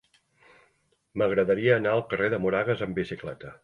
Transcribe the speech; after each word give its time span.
M'agradaria 1.21 1.79
anar 1.79 1.95
al 1.99 2.05
carrer 2.15 2.35
de 2.35 2.43
Moragas 2.47 2.87
amb 2.91 3.03
bicicleta. 3.05 3.59